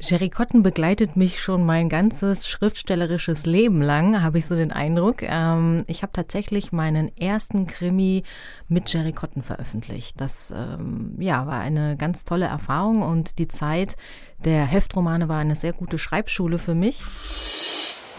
[0.00, 5.22] Jerry Cotton begleitet mich schon mein ganzes schriftstellerisches Leben lang, habe ich so den Eindruck.
[5.22, 8.22] Ähm, ich habe tatsächlich meinen ersten Krimi
[8.68, 10.20] mit Jerry Cotton veröffentlicht.
[10.20, 13.96] Das ähm, ja, war eine ganz tolle Erfahrung und die Zeit
[14.44, 17.04] der Heftromane war eine sehr gute Schreibschule für mich.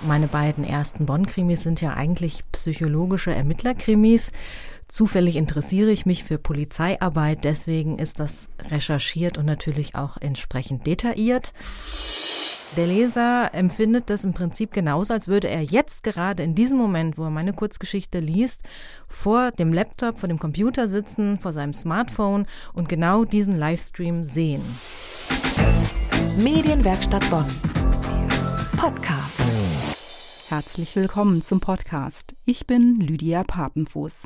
[0.06, 4.34] Meine beiden ersten Bonn-Krimis sind ja eigentlich psychologische Ermittlerkrimis.
[4.90, 11.54] Zufällig interessiere ich mich für Polizeiarbeit, deswegen ist das recherchiert und natürlich auch entsprechend detailliert.
[12.76, 17.20] Der Leser empfindet das im Prinzip genauso, als würde er jetzt gerade in diesem Moment,
[17.20, 18.62] wo er meine Kurzgeschichte liest,
[19.08, 24.64] vor dem Laptop, vor dem Computer sitzen, vor seinem Smartphone und genau diesen Livestream sehen.
[26.40, 27.46] Medienwerkstatt Bonn.
[28.76, 29.44] Podcast.
[30.50, 32.34] Herzlich willkommen zum Podcast.
[32.46, 34.24] Ich bin Lydia Papenfuß.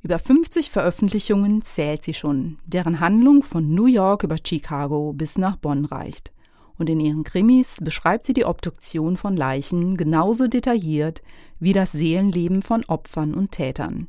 [0.00, 5.56] Über 50 Veröffentlichungen zählt sie schon, deren Handlung von New York über Chicago bis nach
[5.56, 6.32] Bonn reicht.
[6.78, 11.22] Und in ihren Krimis beschreibt sie die Obduktion von Leichen genauso detailliert
[11.58, 14.06] wie das Seelenleben von Opfern und Tätern.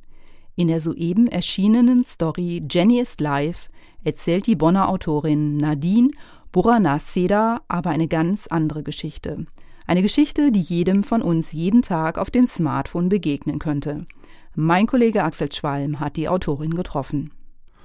[0.55, 3.69] In der soeben erschienenen Story Jenny ist live
[4.03, 6.11] erzählt die Bonner Autorin Nadine
[6.51, 9.47] Burana-Seda aber eine ganz andere Geschichte.
[9.87, 14.05] Eine Geschichte, die jedem von uns jeden Tag auf dem Smartphone begegnen könnte.
[14.55, 17.31] Mein Kollege Axel Schwalm hat die Autorin getroffen.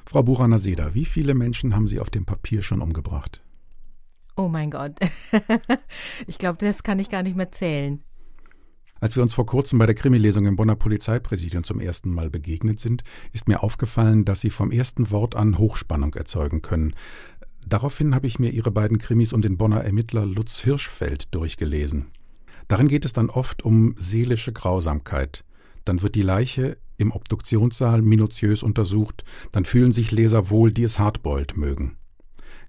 [0.06, 3.42] Frau Buranaseda, wie viele Menschen haben Sie auf dem Papier schon umgebracht?
[4.36, 4.98] Oh mein Gott.
[6.26, 8.02] ich glaube, das kann ich gar nicht mehr zählen.
[9.00, 12.80] Als wir uns vor kurzem bei der Krimilesung im Bonner Polizeipräsidium zum ersten Mal begegnet
[12.80, 16.94] sind, ist mir aufgefallen, dass Sie vom ersten Wort an Hochspannung erzeugen können.
[17.66, 22.06] Daraufhin habe ich mir Ihre beiden Krimis um den Bonner Ermittler Lutz Hirschfeld durchgelesen.
[22.68, 25.44] Darin geht es dann oft um seelische Grausamkeit.
[25.84, 30.98] Dann wird die Leiche im Obduktionssaal minutiös untersucht, dann fühlen sich Leser wohl, die es
[30.98, 31.96] hardboiled mögen.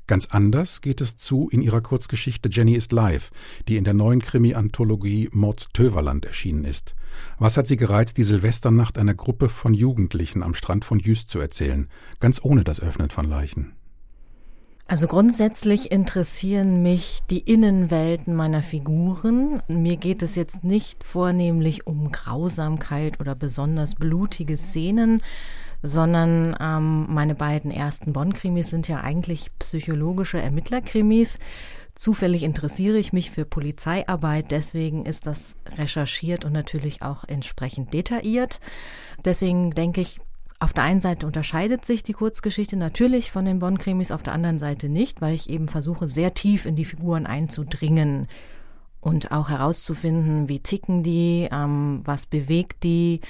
[0.07, 3.31] Ganz anders geht es zu in ihrer Kurzgeschichte Jenny ist live,
[3.67, 6.93] die in der neuen Krimi-Anthologie Mords Töverland erschienen ist.
[7.39, 11.39] Was hat sie gereizt, die Silvesternacht einer Gruppe von Jugendlichen am Strand von Jüst zu
[11.39, 13.73] erzählen, ganz ohne das Öffnen von Leichen?
[14.87, 19.63] Also grundsätzlich interessieren mich die Innenwelten meiner Figuren.
[19.67, 25.23] Mir geht es jetzt nicht vornehmlich um Grausamkeit oder besonders blutige Szenen,
[25.81, 31.39] sondern ähm, meine beiden ersten Bonn-Krimis sind ja eigentlich psychologische Ermittlerkrimis.
[31.95, 38.59] Zufällig interessiere ich mich für Polizeiarbeit, deswegen ist das recherchiert und natürlich auch entsprechend detailliert.
[39.23, 40.19] Deswegen denke ich,
[40.65, 44.57] auf der einen Seite unterscheidet sich die Kurzgeschichte natürlich von den Bonn-Krimis, auf der anderen
[44.57, 48.27] Seite nicht, weil ich eben versuche, sehr tief in die Figuren einzudringen
[48.99, 53.21] und auch herauszufinden, wie ticken die, ähm, was bewegt die,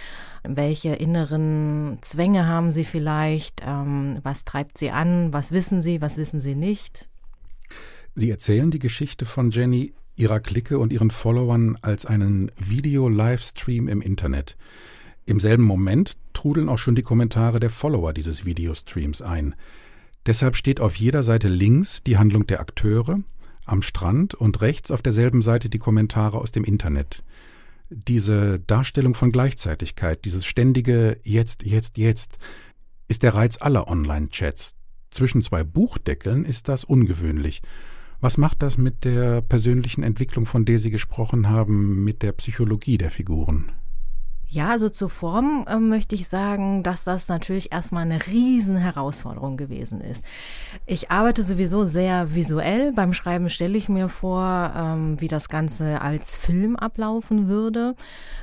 [0.44, 6.16] welche inneren Zwänge haben sie vielleicht, ähm, was treibt sie an, was wissen sie, was
[6.16, 7.09] wissen sie nicht.
[8.16, 14.00] Sie erzählen die Geschichte von Jenny, ihrer Clique und ihren Followern als einen Video-Livestream im
[14.00, 14.56] Internet.
[15.27, 19.55] Im selben Moment trudeln auch schon die Kommentare der Follower dieses Videostreams ein.
[20.27, 23.17] Deshalb steht auf jeder Seite links die Handlung der Akteure,
[23.65, 27.23] am Strand und rechts auf derselben Seite die Kommentare aus dem Internet.
[27.89, 32.37] Diese Darstellung von Gleichzeitigkeit, dieses ständige Jetzt, jetzt, jetzt,
[33.07, 34.75] ist der Reiz aller Online-Chats.
[35.09, 37.61] Zwischen zwei Buchdeckeln ist das ungewöhnlich.
[38.21, 42.97] Was macht das mit der persönlichen Entwicklung, von der Sie gesprochen haben, mit der Psychologie
[42.97, 43.71] der Figuren?
[44.47, 49.57] Ja, also zur Form äh, möchte ich sagen, dass das natürlich erstmal eine riesen Herausforderung
[49.57, 50.23] gewesen ist.
[50.85, 52.94] Ich arbeite sowieso sehr visuell.
[52.94, 57.95] Beim Schreiben stelle ich mir vor, ähm, wie das Ganze als Film ablaufen würde.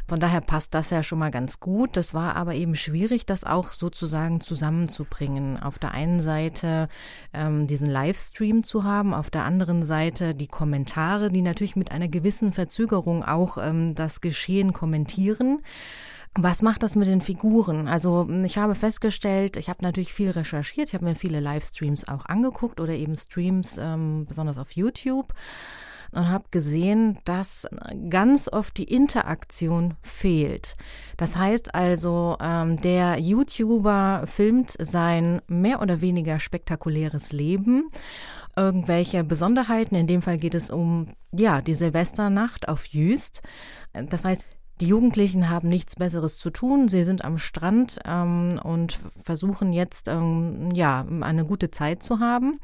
[0.09, 1.97] Von daher passt das ja schon mal ganz gut.
[1.97, 5.63] Das war aber eben schwierig, das auch sozusagen zusammenzubringen.
[5.63, 6.89] Auf der einen Seite
[7.33, 12.09] ähm, diesen Livestream zu haben, auf der anderen Seite die Kommentare, die natürlich mit einer
[12.09, 15.61] gewissen Verzögerung auch ähm, das Geschehen kommentieren.
[16.35, 17.89] Was macht das mit den Figuren?
[17.89, 22.25] Also ich habe festgestellt, ich habe natürlich viel recherchiert, ich habe mir viele Livestreams auch
[22.25, 25.35] angeguckt oder eben Streams, ähm, besonders auf YouTube
[26.13, 27.67] und habe gesehen, dass
[28.09, 30.77] ganz oft die Interaktion fehlt.
[31.17, 37.91] Das heißt also, ähm, der YouTuber filmt sein mehr oder weniger spektakuläres Leben
[38.57, 39.95] irgendwelche Besonderheiten.
[39.95, 43.43] In dem Fall geht es um, ja, die Silvesternacht auf Jüst.
[43.95, 44.45] Das heißt,
[44.83, 46.89] die Jugendlichen haben nichts Besseres zu tun.
[46.89, 52.59] Sie sind am Strand ähm, und versuchen jetzt ähm, ja eine gute Zeit zu haben.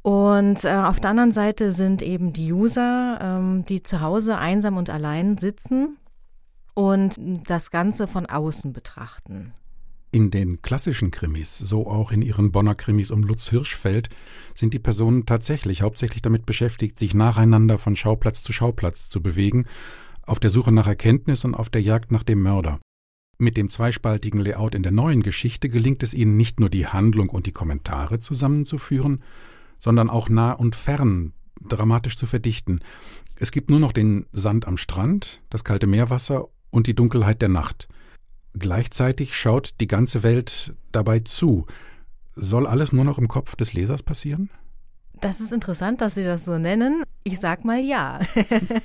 [0.00, 4.78] Und äh, auf der anderen Seite sind eben die User, ähm, die zu Hause einsam
[4.78, 5.98] und allein sitzen
[6.72, 7.16] und
[7.46, 9.52] das Ganze von außen betrachten.
[10.10, 14.08] In den klassischen Krimis, so auch in ihren Bonner Krimis um Lutz Hirschfeld,
[14.54, 19.66] sind die Personen tatsächlich hauptsächlich damit beschäftigt, sich nacheinander von Schauplatz zu Schauplatz zu bewegen,
[20.26, 22.80] auf der Suche nach Erkenntnis und auf der Jagd nach dem Mörder.
[23.38, 27.28] Mit dem zweispaltigen Layout in der neuen Geschichte gelingt es ihnen nicht nur die Handlung
[27.28, 29.22] und die Kommentare zusammenzuführen,
[29.78, 32.80] sondern auch nah und fern dramatisch zu verdichten.
[33.36, 37.48] Es gibt nur noch den Sand am Strand, das kalte Meerwasser und die Dunkelheit der
[37.48, 37.88] Nacht–
[38.54, 41.66] Gleichzeitig schaut die ganze Welt dabei zu.
[42.30, 44.50] Soll alles nur noch im Kopf des Lesers passieren?
[45.22, 47.04] Das ist interessant, dass Sie das so nennen.
[47.22, 48.18] Ich sag mal ja.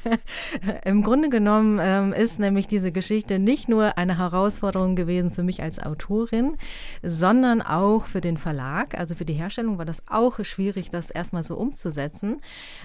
[0.86, 5.64] Im Grunde genommen ähm, ist nämlich diese Geschichte nicht nur eine Herausforderung gewesen für mich
[5.64, 6.56] als Autorin,
[7.02, 9.00] sondern auch für den Verlag.
[9.00, 12.40] Also für die Herstellung war das auch schwierig, das erstmal so umzusetzen.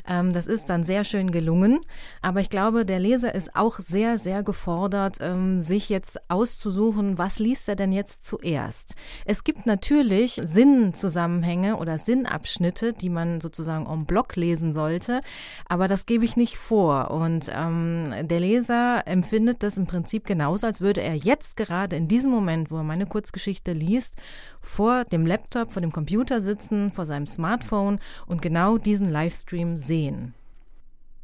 [0.08, 1.80] Ähm, das ist dann sehr schön gelungen.
[2.22, 7.38] Aber ich glaube, der Leser ist auch sehr, sehr gefordert, ähm, sich jetzt auszusuchen, was
[7.38, 8.94] liest er denn jetzt zuerst.
[9.26, 15.20] Es gibt natürlich Sinnzusammenhänge oder Sinnabschnitte, die man sozusagen en bloc lesen sollte.
[15.68, 17.10] Aber das gebe ich nicht vor.
[17.10, 22.08] Und ähm, der Leser empfindet das im Prinzip genauso, als würde er jetzt gerade in
[22.08, 24.14] diesem Moment, wo er meine Kurzgeschichte liest,
[24.60, 30.34] vor dem Laptop, vor dem Computer sitzen, vor seinem Smartphone und genau diesen Livestream sehen.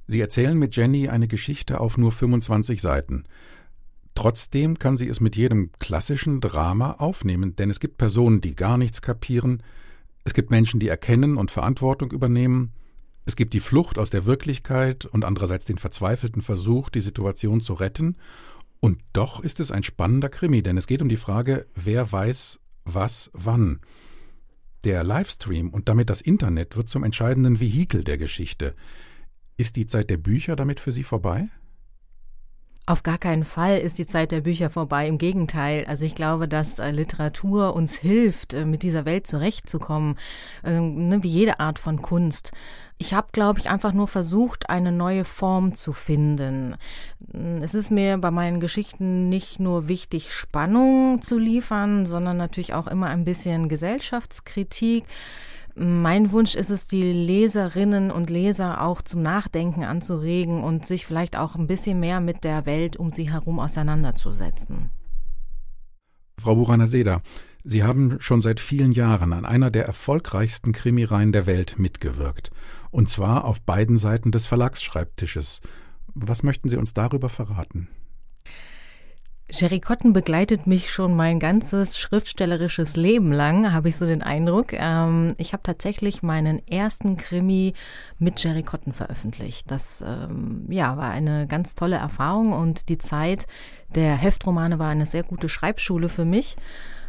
[0.06, 3.24] Sie erzählen mit Jenny eine Geschichte auf nur 25 Seiten.
[4.14, 8.76] Trotzdem kann sie es mit jedem klassischen Drama aufnehmen, denn es gibt Personen, die gar
[8.76, 9.62] nichts kapieren,
[10.28, 12.74] es gibt Menschen, die erkennen und Verantwortung übernehmen.
[13.24, 17.72] Es gibt die Flucht aus der Wirklichkeit und andererseits den verzweifelten Versuch, die Situation zu
[17.72, 18.18] retten.
[18.78, 22.60] Und doch ist es ein spannender Krimi, denn es geht um die Frage, wer weiß
[22.84, 23.80] was wann.
[24.84, 28.74] Der Livestream und damit das Internet wird zum entscheidenden Vehikel der Geschichte.
[29.56, 31.48] Ist die Zeit der Bücher damit für Sie vorbei?
[32.88, 35.06] Auf gar keinen Fall ist die Zeit der Bücher vorbei.
[35.06, 35.84] Im Gegenteil.
[35.86, 40.16] Also ich glaube, dass äh, Literatur uns hilft, äh, mit dieser Welt zurechtzukommen,
[40.64, 42.50] äh, ne, wie jede Art von Kunst.
[42.96, 46.76] Ich habe, glaube ich, einfach nur versucht, eine neue Form zu finden.
[47.60, 52.86] Es ist mir bei meinen Geschichten nicht nur wichtig, Spannung zu liefern, sondern natürlich auch
[52.86, 55.04] immer ein bisschen Gesellschaftskritik.
[55.80, 61.36] Mein Wunsch ist es, die Leserinnen und Leser auch zum Nachdenken anzuregen und sich vielleicht
[61.36, 64.90] auch ein bisschen mehr mit der Welt um sie herum auseinanderzusetzen.
[66.36, 67.22] Frau Burana-Seda,
[67.62, 72.50] Sie haben schon seit vielen Jahren an einer der erfolgreichsten Krimireihen der Welt mitgewirkt.
[72.90, 75.60] Und zwar auf beiden Seiten des Verlagsschreibtisches.
[76.14, 77.88] Was möchten Sie uns darüber verraten?
[79.50, 84.74] Jerry Cotton begleitet mich schon mein ganzes schriftstellerisches Leben lang, habe ich so den Eindruck.
[84.74, 87.72] Ähm, ich habe tatsächlich meinen ersten Krimi
[88.18, 89.70] mit Jerry Cotton veröffentlicht.
[89.70, 93.46] Das ähm, ja, war eine ganz tolle Erfahrung und die Zeit
[93.94, 96.58] der Heftromane war eine sehr gute Schreibschule für mich.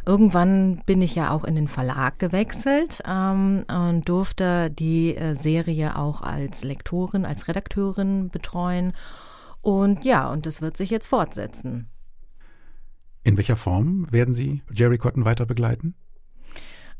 [0.06, 5.94] Irgendwann bin ich ja auch in den Verlag gewechselt ähm, und durfte die äh, Serie
[5.98, 8.94] auch als Lektorin, als Redakteurin betreuen.
[9.60, 11.89] Und ja, und das wird sich jetzt fortsetzen.
[13.22, 15.94] In welcher Form werden Sie Jerry Cotton weiter begleiten?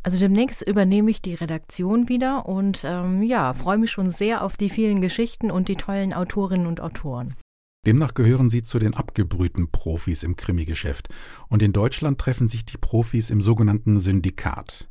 [0.02, 4.56] Also demnächst übernehme ich die Redaktion wieder und ähm, ja, freue mich schon sehr auf
[4.56, 7.36] die vielen Geschichten und die tollen Autorinnen und Autoren.
[7.86, 11.08] Demnach gehören Sie zu den abgebrühten Profis im Krimigeschäft.
[11.48, 14.88] Und in Deutschland treffen sich die Profis im sogenannten Syndikat.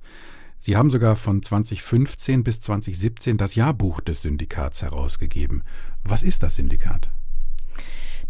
[0.58, 5.64] Sie haben sogar von 2015 bis 2017 das Jahrbuch des Syndikats herausgegeben.
[6.04, 7.12] Was ist das Syndikat?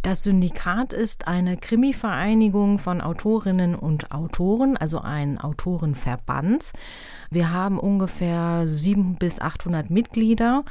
[0.01, 6.72] Das Syndikat ist eine Krimi-Vereinigung von Autorinnen und Autoren, also ein Autorenverband.
[7.29, 10.63] Wir haben ungefähr sieben bis 800 Mitglieder.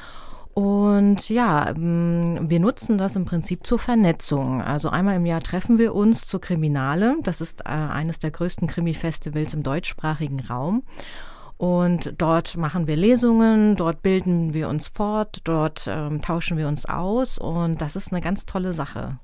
[0.54, 4.62] Und ja, ähm, wir nutzen das im Prinzip zur Vernetzung.
[4.62, 7.16] Also einmal im Jahr treffen wir uns zur Kriminale.
[7.22, 10.82] Das ist äh, eines der größten Krimi-Festivals im deutschsprachigen Raum.
[11.58, 16.86] Und dort machen wir Lesungen, dort bilden wir uns fort, dort ähm, tauschen wir uns
[16.86, 19.18] aus und das ist eine ganz tolle Sache.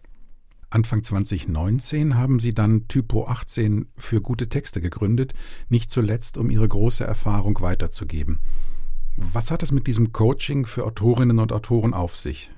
[0.68, 5.32] Anfang 2019 haben Sie dann Typo 18 für gute Texte gegründet,
[5.68, 8.40] nicht zuletzt, um Ihre große Erfahrung weiterzugeben.
[9.16, 12.50] Was hat es mit diesem Coaching für Autorinnen und Autoren auf sich?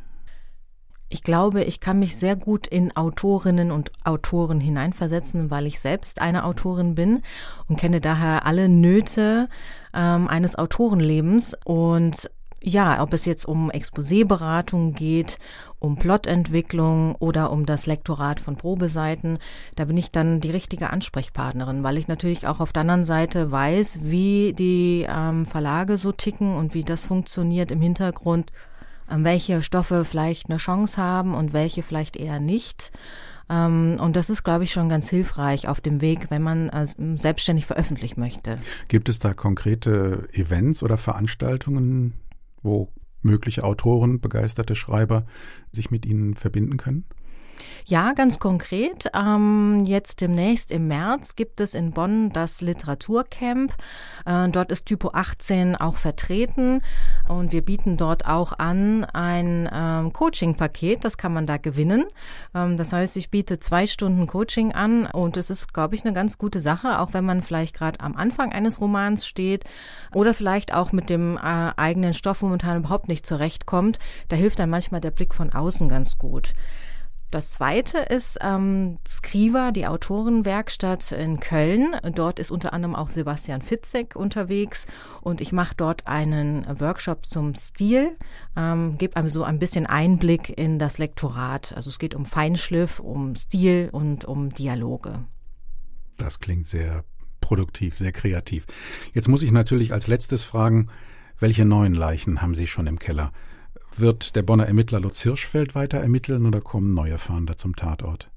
[1.16, 6.20] Ich glaube, ich kann mich sehr gut in Autorinnen und Autoren hineinversetzen, weil ich selbst
[6.20, 7.23] eine Autorin bin
[7.68, 9.49] und kenne daher alle Nöte
[9.94, 11.56] ähm, eines Autorenlebens.
[11.64, 12.30] Und
[12.62, 15.38] ja, ob es jetzt um Exposéberatung geht,
[15.78, 19.38] um Plotentwicklung oder um das Lektorat von Probeseiten,
[19.75, 23.50] da bin ich dann die richtige Ansprechpartnerin, weil ich natürlich auch auf der anderen Seite
[23.50, 28.52] weiß, wie die ähm, Verlage so ticken und wie das funktioniert im Hintergrund
[29.08, 32.92] welche Stoffe vielleicht eine Chance haben und welche vielleicht eher nicht.
[33.48, 36.86] Ähm, und das ist, glaube ich, schon ganz hilfreich auf dem Weg, wenn man äh,
[37.16, 38.58] selbstständig veröffentlichen möchte.
[38.88, 42.14] Gibt es da konkrete Events oder Veranstaltungen,
[42.62, 45.26] wo mögliche Autoren, begeisterte Schreiber
[45.72, 47.04] sich mit Ihnen verbinden können?
[47.88, 49.12] Ja, ganz konkret.
[49.14, 53.72] Ähm, jetzt demnächst im März gibt es in Bonn das Literaturcamp.
[54.24, 56.82] Äh, dort ist Typo 18 auch vertreten
[57.28, 61.04] und wir bieten dort auch an ein ähm, Coaching-Paket.
[61.04, 62.06] Das kann man da gewinnen.
[62.56, 66.12] Ähm, das heißt, ich biete zwei Stunden Coaching an und es ist, glaube ich, eine
[66.12, 69.62] ganz gute Sache, auch wenn man vielleicht gerade am Anfang eines Romans steht
[70.12, 71.40] oder vielleicht auch mit dem äh,
[71.76, 74.00] eigenen Stoff momentan überhaupt nicht zurechtkommt.
[74.26, 76.52] Da hilft dann manchmal der Blick von außen ganz gut.
[77.30, 81.97] Das zweite ist ähm, Skriva, die Autorenwerkstatt in Köln.
[82.14, 84.87] Dort ist unter anderem auch Sebastian Fitzek unterwegs
[85.23, 88.16] und ich mache dort einen Workshop zum Stil,
[88.56, 91.73] ähm, gebe einem so ein bisschen Einblick in das Lektorat.
[91.76, 95.25] Also es geht um Feinschliff, um Stil und um Dialoge.
[96.16, 97.04] Das klingt sehr
[97.40, 98.66] produktiv, sehr kreativ.
[99.12, 100.88] Jetzt muss ich natürlich als letztes fragen,
[101.38, 103.33] welche neuen Leichen haben Sie schon im Keller?
[103.98, 108.30] Wird der Bonner Ermittler Lutz Hirschfeld weiter ermitteln oder kommen neue Fahnder zum Tatort?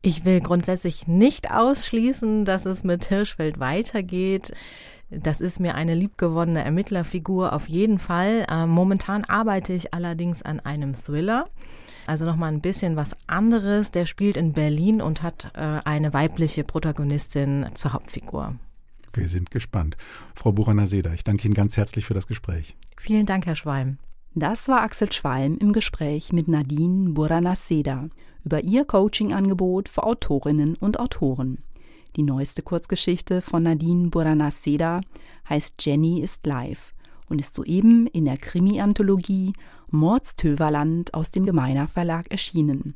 [0.00, 4.54] Ich will grundsätzlich nicht ausschließen, dass es mit Hirschfeld weitergeht.
[5.10, 8.46] Das ist mir eine liebgewonnene Ermittlerfigur auf jeden Fall.
[8.50, 11.46] Äh, momentan arbeite ich allerdings an einem Thriller.
[12.06, 13.90] Also nochmal ein bisschen was anderes.
[13.90, 18.56] Der spielt in Berlin und hat äh, eine weibliche Protagonistin zur Hauptfigur.
[19.16, 19.96] Wir sind gespannt.
[20.34, 22.76] Frau Buranaseda, ich danke Ihnen ganz herzlich für das Gespräch.
[22.96, 23.98] Vielen Dank, Herr Schwalm.
[24.34, 28.08] Das war Axel Schwalm im Gespräch mit Nadine Buranaseda
[28.44, 31.58] über ihr Coaching-Angebot für Autorinnen und Autoren.
[32.16, 35.00] Die neueste Kurzgeschichte von Nadine Buranaseda
[35.48, 36.92] heißt Jenny ist live
[37.28, 39.52] und ist soeben in der Krimi-Anthologie
[39.90, 42.94] Mordstöverland aus dem Gemeiner Verlag erschienen.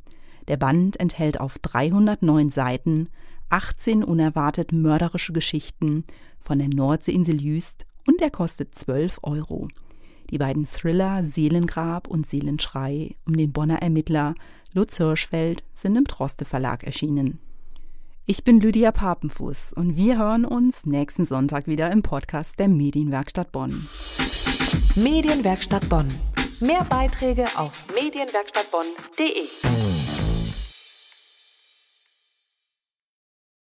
[0.49, 3.09] Der Band enthält auf 309 Seiten
[3.51, 6.05] 18 unerwartet mörderische Geschichten
[6.41, 9.69] von der Nordseeinsel Jüst und er kostet 12 Euro.
[10.31, 14.35] Die beiden Thriller Seelengrab und Seelenschrei um den Bonner Ermittler
[14.73, 17.41] Lutz Hirschfeld sind im Droste Verlag erschienen.
[18.27, 23.51] Ich bin Lydia Papenfuß und wir hören uns nächsten Sonntag wieder im Podcast der Medienwerkstatt
[23.51, 23.89] Bonn.
[24.95, 26.07] Medienwerkstatt Bonn.
[26.61, 29.90] Mehr Beiträge auf medienwerkstattbonn.de.